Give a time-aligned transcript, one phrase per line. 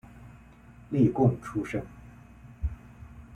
[0.89, 1.85] 例贡出身。